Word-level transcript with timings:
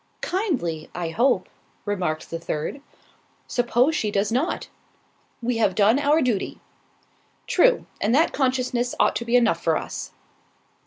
"Kindly, 0.25 0.89
I 0.95 1.09
hope," 1.09 1.47
remarked 1.85 2.31
the 2.31 2.39
third. 2.39 2.81
"Suppose 3.45 3.95
she 3.95 4.09
does 4.09 4.31
not?" 4.31 4.67
"We 5.43 5.57
have 5.57 5.75
done 5.75 5.99
our 5.99 6.23
duty." 6.23 6.59
"True. 7.45 7.85
And 8.01 8.15
that 8.15 8.33
consciousness 8.33 8.95
ought 8.99 9.15
to 9.17 9.25
be 9.25 9.35
enough 9.35 9.61
for 9.63 9.77
us." 9.77 10.09